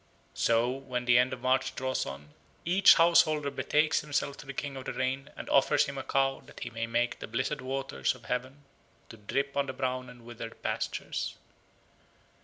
So, 0.33 0.71
when 0.71 1.05
the 1.05 1.19
end 1.19 1.31
of 1.31 1.41
March 1.41 1.75
draws 1.75 2.07
on, 2.07 2.33
each 2.65 2.95
householder 2.95 3.51
betakes 3.51 3.99
himself 4.01 4.35
to 4.37 4.47
the 4.47 4.53
King 4.55 4.75
of 4.75 4.85
the 4.85 4.93
Rain 4.93 5.29
and 5.37 5.47
offers 5.47 5.85
him 5.85 5.95
a 5.95 6.01
cow 6.03 6.41
that 6.47 6.61
he 6.61 6.71
may 6.71 6.87
make 6.87 7.19
the 7.19 7.27
blessed 7.27 7.61
waters 7.61 8.15
of 8.15 8.25
heaven 8.25 8.63
to 9.09 9.17
drip 9.17 9.55
on 9.55 9.67
the 9.67 9.73
brown 9.73 10.09
and 10.09 10.25
withered 10.25 10.59
pastures. 10.63 11.35